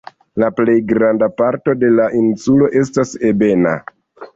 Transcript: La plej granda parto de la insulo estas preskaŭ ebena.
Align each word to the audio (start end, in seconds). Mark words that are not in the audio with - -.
La 0.43 0.47
plej 0.59 0.75
granda 0.93 1.29
parto 1.43 1.77
de 1.85 1.93
la 2.01 2.09
insulo 2.25 2.75
estas 2.85 3.17
preskaŭ 3.17 3.33
ebena. 3.35 3.81